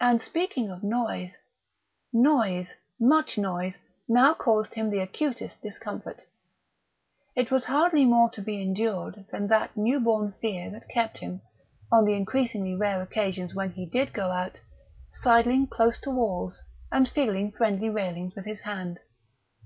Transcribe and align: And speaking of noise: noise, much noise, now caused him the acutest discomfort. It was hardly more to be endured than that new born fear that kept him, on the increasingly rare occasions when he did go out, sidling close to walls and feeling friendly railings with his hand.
And 0.00 0.22
speaking 0.22 0.70
of 0.70 0.82
noise: 0.82 1.36
noise, 2.10 2.74
much 2.98 3.36
noise, 3.36 3.76
now 4.08 4.32
caused 4.32 4.72
him 4.72 4.88
the 4.88 5.00
acutest 5.00 5.60
discomfort. 5.60 6.22
It 7.36 7.50
was 7.50 7.66
hardly 7.66 8.06
more 8.06 8.30
to 8.30 8.40
be 8.40 8.62
endured 8.62 9.26
than 9.30 9.46
that 9.48 9.76
new 9.76 10.00
born 10.00 10.32
fear 10.40 10.70
that 10.70 10.88
kept 10.88 11.18
him, 11.18 11.42
on 11.92 12.06
the 12.06 12.14
increasingly 12.14 12.74
rare 12.76 13.02
occasions 13.02 13.54
when 13.54 13.70
he 13.72 13.84
did 13.84 14.14
go 14.14 14.30
out, 14.30 14.58
sidling 15.12 15.66
close 15.66 15.98
to 16.00 16.10
walls 16.10 16.62
and 16.90 17.06
feeling 17.06 17.52
friendly 17.52 17.90
railings 17.90 18.34
with 18.34 18.46
his 18.46 18.60
hand. 18.60 19.00